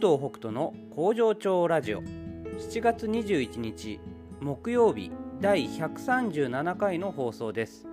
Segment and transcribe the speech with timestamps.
[0.00, 2.00] 藤北斗の工場長ラジオ。
[2.00, 4.00] 7月21日
[4.40, 5.12] 木曜日
[5.42, 7.86] 第137回の放送です。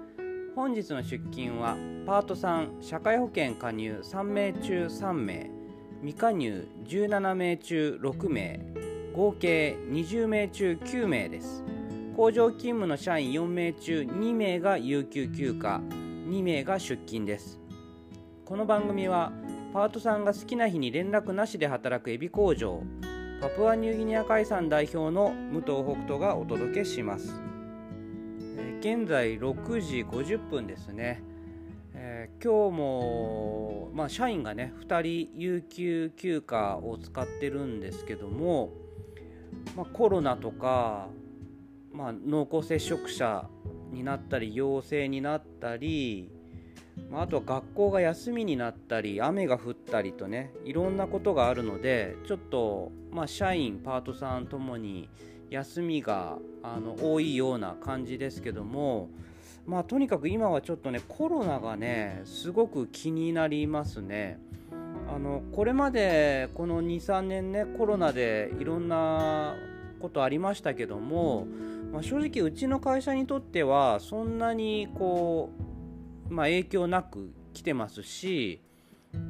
[0.56, 1.76] 本日の出勤は
[2.06, 5.52] パート3社会保険加入3名中3名
[6.00, 8.62] 未加入17名中6名
[9.14, 11.66] 合計20名中9名です。
[12.16, 17.60] 工場勤務の社員4名中2名が有給休暇2名が出勤です。
[18.46, 19.34] この番組は
[19.78, 22.82] パートさんが好きな日に連絡なしで働くエビ工場。
[23.40, 27.40] パプアニューギニア海産代表の武藤北斗がお届けします、
[28.58, 31.22] えー、現在6時50分ですね、
[31.94, 38.72] えー、今日も、まあ、社員がね2人有給休暇を使ってるんですけども、
[39.76, 41.10] まあ、コロナとか、
[41.94, 43.48] まあ、濃厚接触者
[43.92, 46.32] になったり陽性になったり
[47.12, 55.10] まあ、あとは学校が休みになったり雨が降ったりとねいろんなことがあるのでちょっと、まあ、社員パートさんともに
[55.50, 59.10] 休みがあの多いような感じですけども
[59.66, 64.40] まあとにかく今はちょっとねコロナがねすごく気になりますね。
[65.10, 69.56] あのこれまでこの23年ねコロナでいろんな
[70.02, 71.48] ことありましたけども、
[71.92, 75.77] まあ、正直うちの会社にとってはそんなにこう
[76.30, 78.62] まあ、影響なく来てますし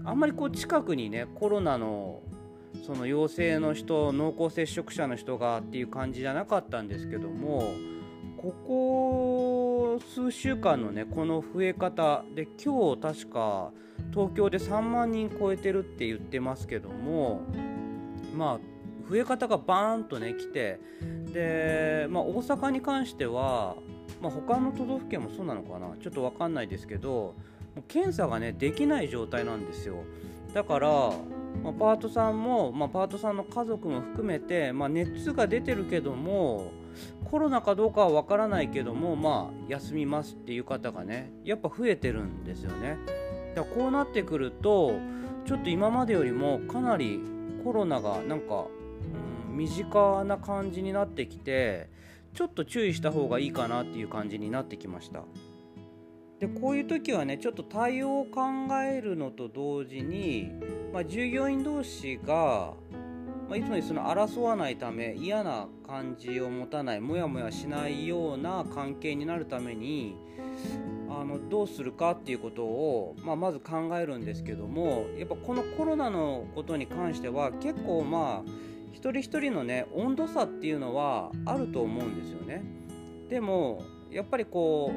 [0.03, 2.21] あんまりこう近くにねコロナの
[2.85, 7.73] その陽性の人濃厚接触者の人がっていう感じじゃなかったんですけども
[8.37, 13.71] ここ数週間のねこの増え方で今日確か
[14.11, 17.41] 東京で3万人超えてるって言ってますけども
[18.35, 20.79] まあ増え方がバーンとね来て
[21.33, 23.75] で、まあ、大阪に関しては
[24.21, 25.95] まあ、他の都道府県もそうなのかな。
[26.01, 27.35] ちょっと分かんないですけど
[27.87, 30.03] 検査がねできない状態なんですよ。
[30.53, 30.89] だから、
[31.63, 36.71] まあ、パートさんも、まあ、パートさんの家族も含めて、まあ、熱が出てるけども
[37.25, 42.97] コロナかどうかは分からないけどもまあ休みますっていう方がねやっぱ増えてるんですよね。
[43.55, 44.93] だからこうなってくると
[45.45, 47.19] ちょっと今までよりもかなり
[47.63, 48.65] コロナがなんか、
[49.49, 51.89] うん、身近な感じになってきて
[52.37, 55.23] ちょっと注意した方がいいかなっていう感じになってきました。
[56.39, 58.41] でこういう時はねちょっと対応を考
[58.79, 60.51] えるのと同時に、
[60.93, 62.75] まあ、従業員同士が、
[63.49, 70.15] まあ、いつもにその争わないため嫌な感じを持たないモヤモヤしないような関係になるために
[71.09, 78.66] あのどうするかっていうことを、まあ、まず考えるんですけどもやっぱこのコロナのことに関しては結構まあ
[79.07, 82.61] 一人一人のね温度差っていうのはあると思うんですよね。
[83.29, 83.81] でも
[84.11, 84.91] やっぱりこ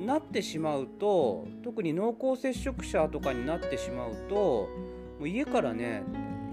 [0.00, 4.68] うなってしまうと特に濃厚接触者とかになってしまうとも
[5.22, 6.04] う家からね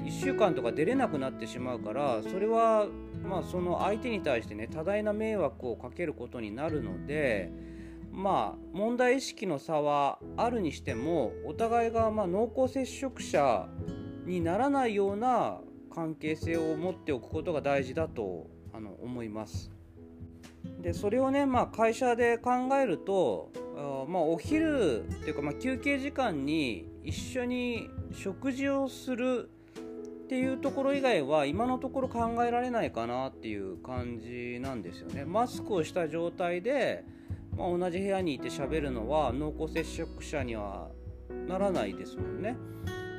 [0.03, 2.87] 1週間とか出れなくなってしまうからそれは
[3.23, 7.51] まあその相手に対してね多大な迷惑をかけることになるので
[8.11, 13.67] まあ問題意識の差はあるにしてもお互いがま濃厚接触者
[14.25, 15.59] にならないような
[15.95, 19.71] 関係性を持っておくことが大事だとあの思います。
[20.81, 29.49] でそれをね、まあ、会社で考えるとあ、まあ、お昼っていうか、まあ、休憩時間に一緒に食事をする
[30.25, 35.23] っていうところ以外は今のところ考えられないかなっていう感じなんですよね。
[35.23, 37.05] マスクをした状態で、
[37.55, 40.89] まあ、同じ部屋にいて喋るのは濃厚接触者には
[41.47, 42.57] ならないですもんね。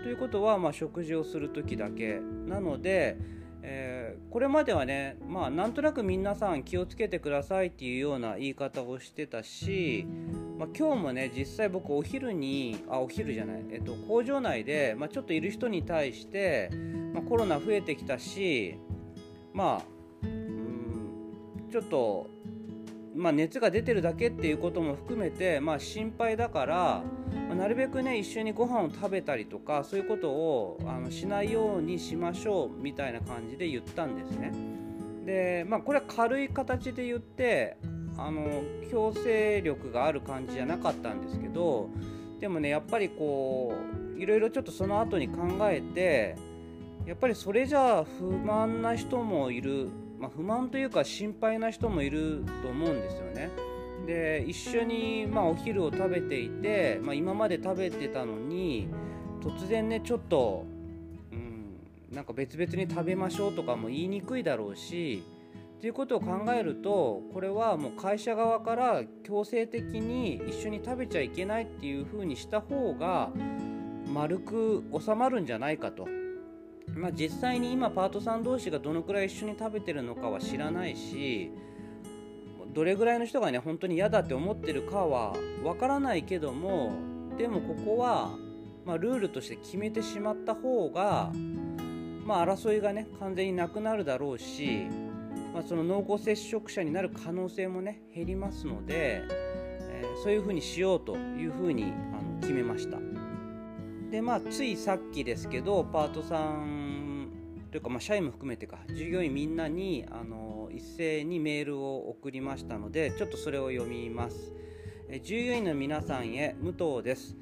[0.03, 3.17] ということは、まあ、食事をする時だけなので、
[3.63, 10.07] えー、これまではね、まあ、なんとなく皆さん気をつけてくださいっていうような言い方をしてたし、
[10.59, 16.71] まあ、今日もね実際僕お昼にあお昼じゃない、えっと、工場内で、まあ、ちょっといる人に対して、
[17.13, 18.79] まあ、コロナ増えてきたし
[19.53, 20.57] まあうん
[21.71, 22.31] ちょっと、
[23.17, 27.03] まあ、熱が出てるだけっていうことも含めて、まあ、心配だから。
[27.49, 34.53] まあ、なるべくね一緒にご飯を食べたりとかそういうことをあのしないようにしましょうみたいな感じで言ったんですね。
[35.25, 37.77] でまあこれは軽い形で言って
[38.17, 41.91] あの強制力がある感じじゃなかったんですけど
[42.41, 43.75] でもねやっぱりこ
[44.17, 46.37] ういろいろちょっとその後に考えて
[47.07, 53.51] やっぱりそれじゃあ不満な人もいる、まあ、不満というか心配な人もいると思うんですよね。
[54.07, 58.89] で一緒に、まあ、お昼を食べていて、まあ、今まで食べてたのに
[59.41, 60.65] 突然ねちょっと、
[61.33, 61.77] うん、
[62.15, 65.25] なんか別々に食べましょうとかも言いにくいだろうし
[65.81, 73.31] ということを考えるとこれはもう会社側から強制的に一緒に食べちゃいけないっていうふうにした方が
[74.13, 76.09] 丸く収まるんじゃないかと
[76.97, 81.53] まあ、実際に今パートさん同士がどのくらい一緒に食べてるのかは知らないし
[82.73, 86.93] どれぐらいの人がね本当に嫌だって思ってるかはわからないけども
[87.37, 88.31] でもここは、
[88.87, 91.33] まあ、ルールとして決めてしまった方が、
[92.25, 94.87] まあ、争いがね完全になくなるだろうし、
[95.53, 99.23] まあ、その濃厚接触者になる可能性もね減りますので、
[99.81, 101.87] えー、そういうふうにしようというふうにあ
[102.23, 102.99] の決めました。
[104.11, 106.86] でまあついさっきですけどパートさん
[107.71, 108.79] というか、まあ、社員も含めてか。
[108.89, 114.53] 従業員みんなにあの一斉にメールを送りましたのでちょっとそれを読みます。
[115.23, 117.37] 従業員の皆さんへ武藤です。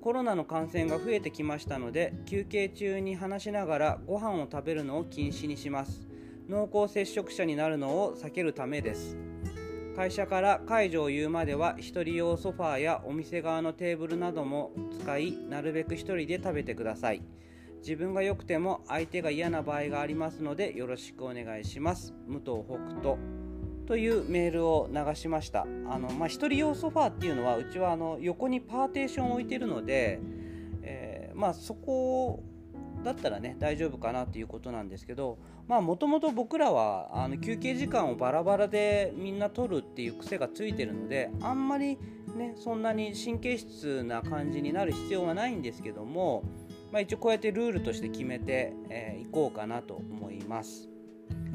[0.00, 6.06] コロナの感染が増えてきましたので休憩中に話しながらご飯を食べるのを禁止にします。
[6.48, 9.16] 濃厚接触者になるのを避けるためです。
[9.96, 17.22] 会社から解除を言うまでは1人用ソファーやお店側のテーブルなども使いなるべく1人で食べてください。
[17.80, 22.14] 自分が良くても相手が嫌な場合がありますのでよろしくお願いします。
[22.26, 23.16] 武藤北斗。
[23.86, 25.62] というメールを流しました。
[25.62, 25.66] あ
[25.98, 30.20] の、まあ、1人用ソファーっていうのはうちはあの横にパーテーションを置いてるので、
[30.82, 32.44] えー、まあ、そこ
[33.02, 41.98] だったらね大丈夫かなっていうことなんですけどまあもともと僕らはあの休憩時間をバラバラでみんな取るっていう癖がついてるのであんまり
[42.36, 46.44] ねそんなに神経質な感じになる必要はないんですけども、
[46.92, 50.88] まあ、一応こうやってルールとして決めてい、えー、こうかなと思います。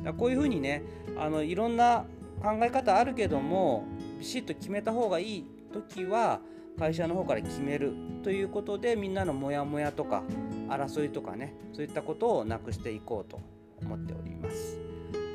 [0.03, 0.83] だこういうふうにね
[1.17, 2.05] あのいろんな
[2.41, 3.85] 考え方あるけども
[4.19, 6.39] ビシッと決めた方がいい時は
[6.77, 7.93] 会社の方から決める
[8.23, 10.23] ということでみんなのモヤモヤとか
[10.69, 13.39] 争いとかねそういったことをなくしていこうと
[13.81, 14.79] 思っております。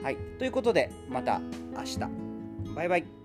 [0.02, 1.40] はいということでまた
[1.74, 1.98] 明日
[2.74, 3.19] バイバイ